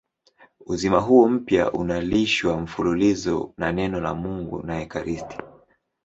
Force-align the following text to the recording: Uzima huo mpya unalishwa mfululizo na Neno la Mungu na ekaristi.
Uzima 0.65 0.99
huo 0.99 1.27
mpya 1.29 1.71
unalishwa 1.71 2.57
mfululizo 2.57 3.53
na 3.57 3.71
Neno 3.71 4.01
la 4.01 4.13
Mungu 4.13 4.63
na 4.63 4.81
ekaristi. 4.81 5.37